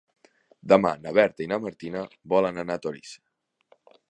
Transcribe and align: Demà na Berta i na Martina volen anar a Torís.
Demà 0.71 0.93
na 1.03 1.13
Berta 1.19 1.45
i 1.45 1.47
na 1.53 1.59
Martina 1.67 2.03
volen 2.35 2.59
anar 2.63 2.79
a 2.81 2.85
Torís. 2.89 3.17